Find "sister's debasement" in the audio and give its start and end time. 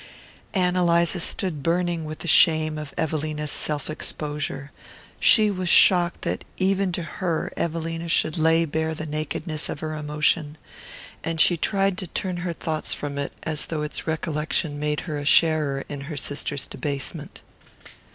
16.17-17.41